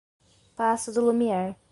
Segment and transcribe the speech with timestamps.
[0.55, 1.55] Paço do Lumiar